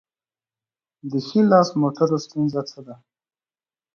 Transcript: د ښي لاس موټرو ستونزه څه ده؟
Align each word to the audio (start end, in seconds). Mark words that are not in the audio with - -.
د 1.11 1.13
ښي 1.27 1.39
لاس 1.51 1.69
موټرو 1.81 2.17
ستونزه 2.25 2.61
څه 2.69 2.79
ده؟ 2.85 2.95